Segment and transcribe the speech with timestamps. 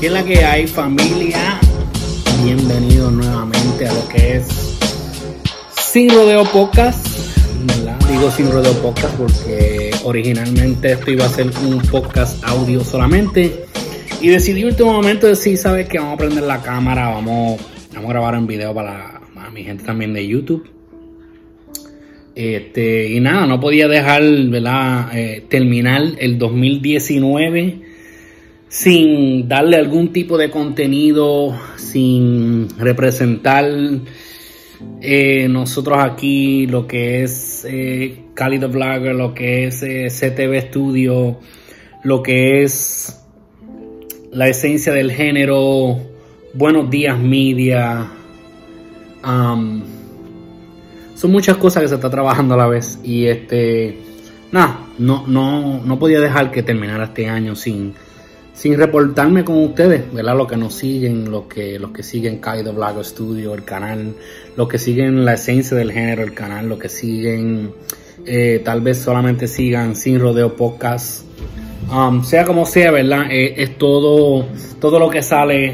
[0.00, 1.60] ¿Qué es la que hay familia?
[2.42, 4.76] Bienvenidos nuevamente a lo que es
[5.78, 7.06] Sin Rodeo Podcast.
[8.10, 13.64] Digo Sin Rodeo Podcast porque originalmente esto iba a ser un podcast audio solamente.
[14.20, 17.60] Y decidí último momento decir, sabes que vamos a prender la cámara, vamos,
[17.94, 19.20] vamos a grabar un video para
[19.52, 20.68] mi gente también de YouTube.
[22.34, 25.16] Este, y nada, no podía dejar ¿verdad?
[25.16, 27.78] Eh, terminar el 2019
[28.68, 33.64] sin darle algún tipo de contenido, sin representar
[35.00, 40.68] eh, nosotros aquí lo que es eh, Cali the Vlogger, lo que es eh, CTV
[40.70, 41.38] Studio,
[42.02, 43.20] lo que es
[44.32, 46.00] la esencia del género,
[46.54, 48.10] Buenos Días Media.
[49.24, 49.93] um,
[51.24, 52.98] son muchas cosas que se está trabajando a la vez.
[53.02, 53.98] Y este
[54.52, 57.94] nada no no no podía dejar que terminara este año sin
[58.52, 62.74] sin reportarme con ustedes verdad los que nos siguen los que los que siguen Kaido
[62.74, 64.14] Blogger Studio el canal
[64.54, 67.72] los que siguen la esencia del género el canal los que siguen
[68.26, 71.24] eh, tal vez solamente sigan sin rodeo podcast.
[71.90, 74.46] Um, sea como sea verdad Eh, es todo
[74.78, 75.72] todo lo que sale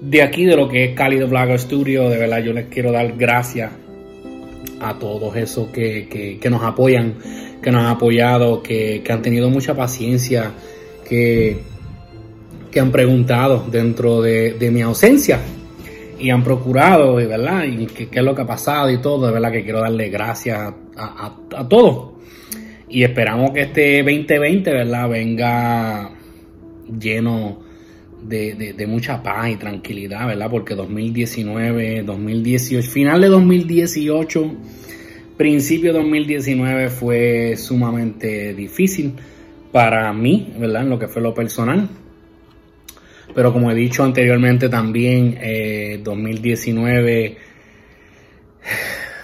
[0.00, 2.08] de aquí de lo que es Cálido Blogger Studio.
[2.08, 3.70] De verdad yo les quiero dar gracias
[4.80, 7.14] a todos esos que, que- que nos apoyan,
[7.62, 10.52] que nos han apoyado, que, que han tenido mucha paciencia,
[11.08, 11.58] que,
[12.78, 15.40] han preguntado dentro de, de mi ausencia
[16.18, 17.64] y han procurado, ¿verdad?
[17.64, 20.58] Y qué es lo que ha pasado y todo, de verdad que quiero darle gracias
[20.58, 22.10] a, a, a todos.
[22.90, 25.08] Y esperamos que este 2020, ¿verdad?
[25.08, 26.10] Venga
[27.00, 27.60] lleno
[28.28, 30.50] de, mucha paz y tranquilidad, ¿verdad?
[30.50, 34.54] Porque 2019, 2018, final de 2018,
[35.36, 39.14] principio de 2019 fue sumamente difícil
[39.72, 40.82] para mí, ¿verdad?
[40.82, 41.88] En lo que fue lo personal.
[43.34, 47.36] Pero como he dicho anteriormente también, eh, 2019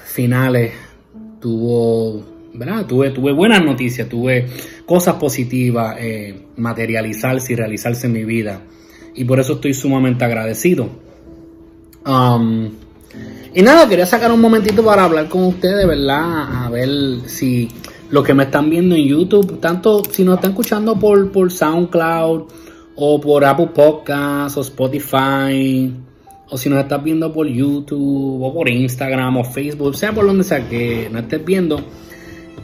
[0.05, 0.73] finales
[1.41, 2.87] tuvo, ¿verdad?
[2.87, 4.47] Tuve, tuve buenas noticias, tuve
[4.85, 8.61] cosas positivas eh, materializarse y realizarse en mi vida.
[9.15, 10.89] Y por eso estoy sumamente agradecido.
[12.07, 12.71] Um,
[13.55, 16.65] y nada, quería sacar un momentito para hablar con ustedes, ¿verdad?
[16.65, 16.89] A ver
[17.27, 17.69] si
[18.11, 22.43] los que me están viendo en YouTube, tanto si nos están escuchando por, por SoundCloud
[22.97, 25.93] o por Apple Podcasts o Spotify,
[26.49, 30.45] o si nos estás viendo por YouTube o por Instagram o Facebook, sea por donde
[30.45, 31.81] sea que nos estés viendo,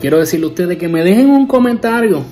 [0.00, 2.22] quiero decirle a ustedes que me dejen un comentario,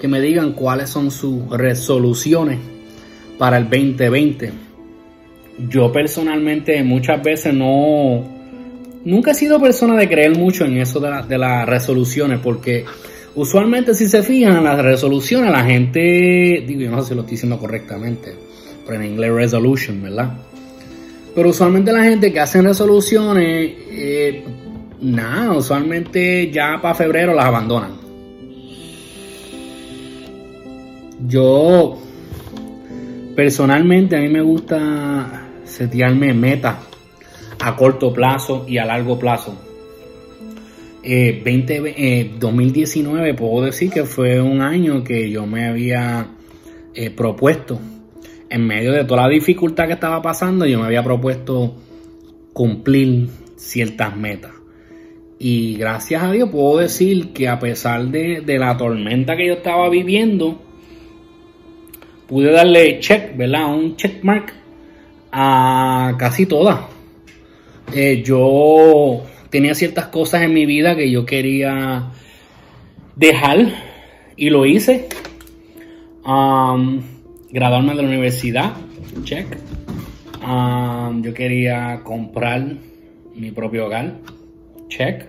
[0.00, 2.58] que me digan cuáles son sus resoluciones
[3.38, 4.52] para el 2020.
[5.68, 8.24] Yo personalmente muchas veces no,
[9.04, 12.84] nunca he sido persona de creer mucho en eso de, la- de las resoluciones, porque
[13.34, 17.32] usualmente si se fijan las resoluciones, la gente, digo, yo no sé si lo estoy
[17.32, 18.34] diciendo correctamente,
[18.86, 20.32] pero en inglés resolution, ¿verdad?
[21.34, 24.44] Pero usualmente la gente que hace resoluciones, eh,
[25.00, 27.92] nada, usualmente ya para febrero las abandonan.
[31.26, 31.98] Yo,
[33.38, 36.74] personalmente, a mí me gusta setearme metas
[37.60, 39.56] a corto plazo y a largo plazo.
[41.04, 46.26] Eh, 20, eh, 2019 puedo decir que fue un año que yo me había
[46.92, 47.78] eh, propuesto
[48.50, 51.76] en medio de toda la dificultad que estaba pasando, yo me había propuesto
[52.52, 54.50] cumplir ciertas metas.
[55.38, 59.52] Y gracias a Dios puedo decir que a pesar de, de la tormenta que yo
[59.52, 60.60] estaba viviendo,
[62.28, 63.74] pude darle check, ¿verdad?
[63.74, 64.52] Un check mark
[65.32, 66.80] a casi todas.
[67.94, 72.10] Eh, yo tenía ciertas cosas en mi vida que yo quería
[73.16, 73.72] dejar
[74.36, 75.08] y lo hice.
[76.24, 77.00] Um,
[77.50, 78.74] graduarme de la universidad,
[79.24, 79.46] check.
[80.46, 82.62] Um, yo quería comprar
[83.34, 84.16] mi propio hogar,
[84.88, 85.24] check.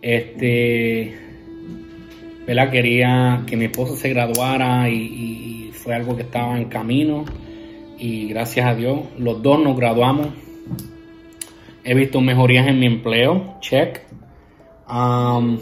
[0.00, 1.14] Este,
[2.46, 2.70] ¿verdad?
[2.70, 7.24] Quería que mi esposo se graduara y fue algo que estaba en camino.
[7.98, 10.28] Y gracias a Dios, los dos nos graduamos.
[11.84, 14.00] He visto mejorías en mi empleo, check.
[14.90, 15.58] Um,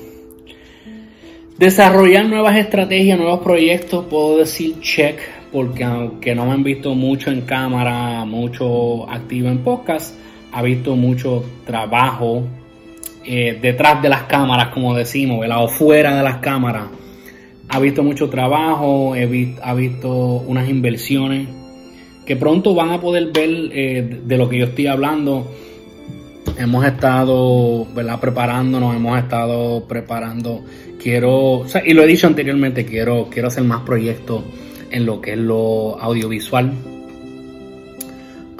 [1.58, 5.18] desarrollar nuevas estrategias, nuevos proyectos, puedo decir check,
[5.52, 10.14] porque aunque no me han visto mucho en cámara, mucho activo en podcast,
[10.52, 12.44] ha visto mucho trabajo
[13.24, 16.84] eh, detrás de las cámaras, como decimos, o fuera de las cámaras,
[17.68, 20.08] ha visto mucho trabajo, he visto, ha visto
[20.46, 21.48] unas inversiones
[22.24, 25.50] que pronto van a poder ver eh, de lo que yo estoy hablando.
[26.58, 28.20] Hemos estado ¿verdad?
[28.20, 30.64] preparándonos, hemos estado preparando.
[31.00, 34.42] Quiero, y lo he dicho anteriormente, quiero, quiero hacer más proyectos
[34.90, 36.72] en lo que es lo audiovisual.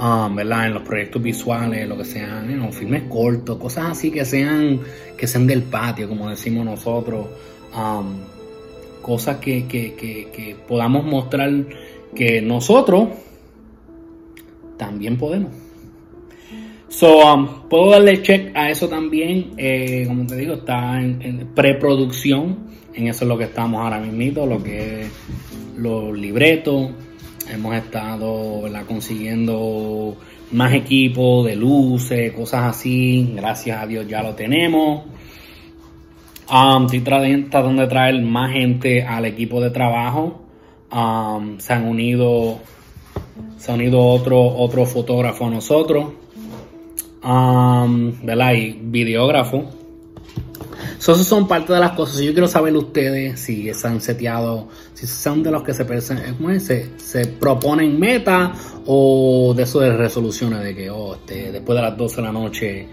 [0.01, 0.69] Um, ¿verdad?
[0.69, 4.81] En los proyectos visuales, lo que sean, en filmes cortos, cosas así que sean,
[5.17, 7.27] que sean del patio, como decimos nosotros.
[7.77, 8.38] Um,
[8.99, 11.51] cosas que, que, podamos mostrar
[12.15, 13.09] que nosotros
[14.77, 15.53] también podemos.
[16.89, 19.53] So, um, puedo darle check a eso también.
[19.59, 22.69] Eh, como te digo, está en, preproducción.
[22.95, 25.11] En eso es lo que estamos ahora mismo, lo que es
[25.77, 26.91] los libretos.
[27.51, 30.17] Hemos estado consiguiendo
[30.53, 33.33] más equipos de luces, cosas así.
[33.35, 35.03] Gracias a Dios ya lo tenemos.
[36.51, 40.41] Um, estoy tratando de traer más gente al equipo de trabajo.
[40.91, 42.59] Um, se han unido,
[43.59, 46.07] se han unido otro, otro fotógrafo a nosotros,
[47.23, 48.55] um, ¿verdad?
[48.55, 49.65] Y videógrafo.
[50.99, 52.21] So, esas son parte de las cosas.
[52.23, 55.85] Yo quiero saber ustedes si se han seteado, si son de los que se,
[56.61, 61.83] se, se proponen metas o de eso de resoluciones de que oh, este, después de
[61.83, 62.89] las 12 de la noche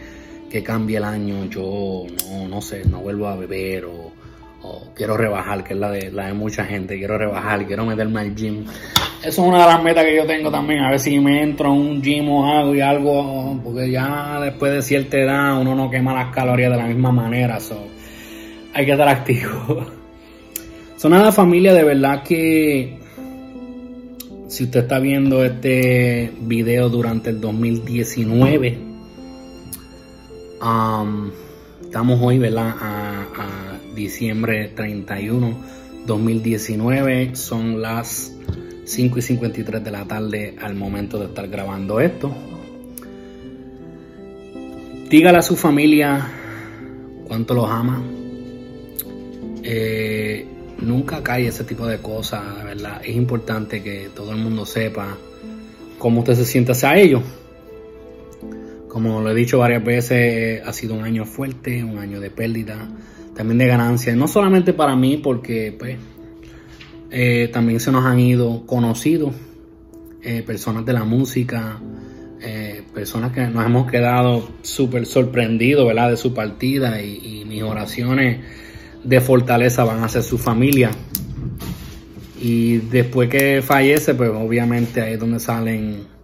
[0.55, 4.13] que cambie el año, yo no, no sé, no vuelvo a beber o,
[4.95, 8.33] quiero rebajar, que es la de, la de mucha gente, quiero rebajar, quiero meterme al
[8.33, 8.63] gym.
[9.19, 11.67] Eso es una de las metas que yo tengo también, a ver si me entro
[11.67, 15.91] a un gym o algo y algo, porque ya después de cierta edad uno no
[15.91, 17.77] quema las calorías de la misma manera, so,
[18.73, 19.85] hay que estar activo.
[20.95, 22.97] Son nada familia, de verdad que
[24.47, 28.84] si usted está viendo este video durante el 2019,
[30.55, 32.75] estamos hoy, ¿verdad?
[32.79, 35.55] A, diciembre 31,
[36.05, 37.35] 2019.
[37.35, 38.35] Son las
[38.83, 42.33] 5 y 53 de la tarde al momento de estar grabando esto.
[45.09, 46.27] Dígale a su familia
[47.27, 48.03] cuánto los ama.
[49.63, 50.45] Eh,
[50.81, 53.01] nunca cae ese tipo de cosas, ¿verdad?
[53.03, 55.17] Es importante que todo el mundo sepa
[55.97, 57.23] cómo usted se siente hacia ellos.
[58.95, 62.87] Como lo he dicho varias veces, ha sido un año fuerte, un año de pérdida,
[63.35, 64.15] también de ganancia.
[64.15, 65.97] No solamente para mí, porque pues,
[67.11, 69.33] eh, también se nos han ido conocidos,
[70.23, 71.77] eh, personas de la música,
[72.39, 76.11] eh, personas que nos hemos quedado súper sorprendidos ¿verdad?
[76.11, 78.45] de su partida y, y, mis oraciones
[79.03, 80.91] de fortaleza van a ser su familia.
[82.41, 86.14] Y después que fallece, pues obviamente ahí es donde salen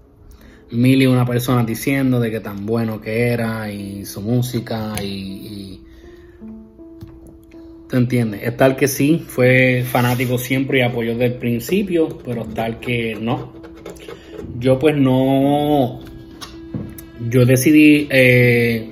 [0.71, 5.81] mil y una personas diciendo de que tan bueno que era y su música y,
[7.89, 8.41] ¿te entiendes?
[8.43, 13.17] Es tal que sí, fue fanático siempre y apoyó desde el principio, pero tal que
[13.19, 13.53] no.
[14.59, 15.99] Yo pues no,
[17.29, 18.89] yo decidí eh,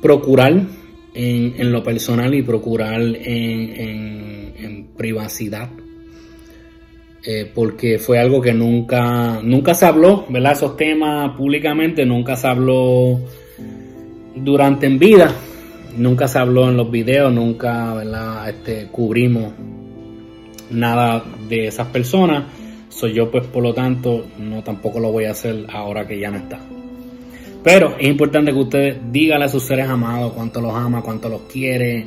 [0.00, 0.62] procurar
[1.14, 5.70] en, lo personal y procurar en, en privacidad
[7.30, 10.52] eh, porque fue algo que nunca, nunca se habló, ¿verdad?
[10.52, 13.20] Esos temas públicamente nunca se habló
[14.34, 15.30] durante en vida,
[15.98, 18.48] nunca se habló en los videos, nunca, ¿verdad?
[18.48, 19.52] Este, cubrimos
[20.70, 22.44] nada de esas personas.
[22.88, 26.30] Soy yo, pues, por lo tanto, no tampoco lo voy a hacer ahora que ya
[26.30, 26.58] no está.
[27.62, 31.42] Pero es importante que usted dígale a sus seres amados cuánto los ama, cuánto los
[31.42, 32.06] quiere.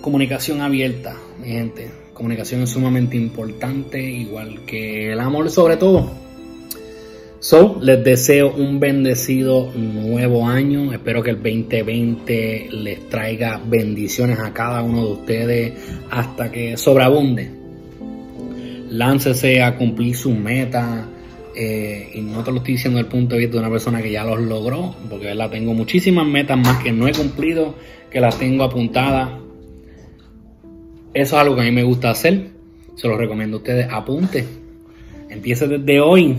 [0.00, 6.10] Comunicación abierta, mi gente comunicación es sumamente importante, igual que el amor sobre todo.
[7.38, 10.92] So, les deseo un bendecido nuevo año.
[10.92, 15.72] Espero que el 2020 les traiga bendiciones a cada uno de ustedes
[16.10, 17.48] hasta que sobreabunde.
[18.90, 21.06] Láncese a cumplir sus metas.
[21.54, 24.02] Eh, y no te lo estoy diciendo desde el punto de vista de una persona
[24.02, 27.74] que ya los logró, porque la tengo muchísimas metas más que no he cumplido,
[28.10, 29.30] que las tengo apuntadas
[31.20, 32.48] eso es algo que a mí me gusta hacer.
[32.94, 33.88] Se lo recomiendo a ustedes.
[33.90, 34.44] Apunte.
[35.28, 36.36] Empiece desde hoy.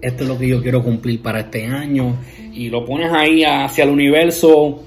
[0.00, 2.16] Esto es lo que yo quiero cumplir para este año.
[2.52, 4.82] Y lo pones ahí hacia el universo.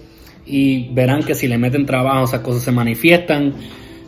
[0.46, 3.54] Y verán que si le meten trabajo, esas cosas se manifiestan.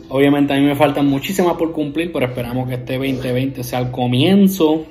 [0.08, 3.90] Obviamente a mí me faltan muchísimas por cumplir, pero esperamos que este 2020 sea el
[3.90, 4.86] comienzo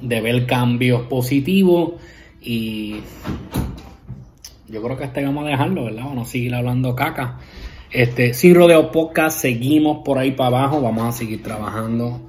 [0.00, 1.92] de ver cambios positivos.
[2.40, 3.00] Y
[4.68, 6.04] yo creo que este vamos a dejarlo, ¿verdad?
[6.04, 7.38] Vamos a seguir hablando caca.
[7.90, 12.20] Este, sin rodeo podcast, seguimos por ahí para abajo, vamos a seguir trabajando.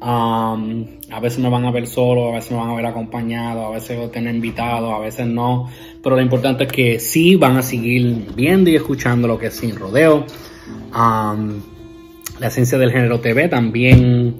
[0.00, 3.66] Um, a veces me van a ver solo, a veces me van a ver acompañado,
[3.66, 5.70] a veces voy a tener invitados, a veces no.
[6.02, 9.54] Pero lo importante es que sí van a seguir viendo y escuchando lo que es
[9.54, 10.24] sin rodeo.
[10.94, 11.60] Um,
[12.38, 14.36] La Esencia del Género TV también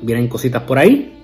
[0.00, 1.15] vienen cositas por ahí.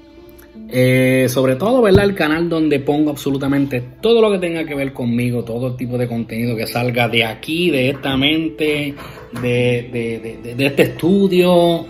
[0.75, 2.05] Eh, sobre todo, ¿verdad?
[2.05, 5.99] El canal donde pongo absolutamente todo lo que tenga que ver conmigo, todo el tipo
[5.99, 8.95] de contenido que salga de aquí, de esta mente,
[9.43, 11.85] de, de este estudio,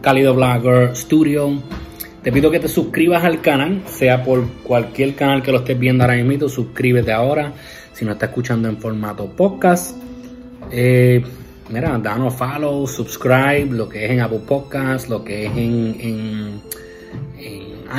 [0.00, 1.62] Cálido Blogger Studio.
[2.22, 6.04] Te pido que te suscribas al canal, sea por cualquier canal que lo estés viendo
[6.04, 7.52] ahora mismo, suscríbete ahora.
[7.92, 9.96] Si no estás escuchando en formato podcast,
[10.70, 11.22] eh,
[11.70, 16.60] mira, danos follow, subscribe, lo que es en Apple Podcasts, lo que es en,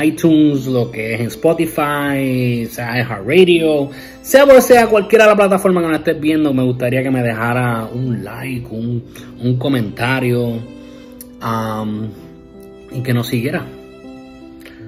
[0.02, 3.90] iTunes, lo que es en Spotify, sea iHeartRadio,
[4.22, 7.22] sea por sea cualquiera de la plataforma que nos estés viendo, me gustaría que me
[7.22, 9.04] dejara un like, un,
[9.40, 10.60] un comentario
[11.42, 12.08] um,
[12.92, 13.66] y que nos siguiera.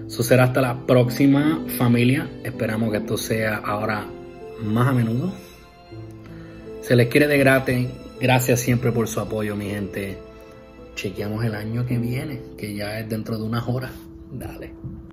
[0.06, 2.28] Eso será hasta la próxima familia.
[2.42, 4.06] Esperamos que esto sea ahora
[4.62, 5.32] más a menudo.
[6.80, 7.88] Se les quiere de gratis.
[8.20, 10.18] Gracias siempre por su apoyo, mi gente.
[10.96, 13.92] Chequeamos el año que viene, que ya es dentro de unas horas.
[14.30, 15.07] Dale.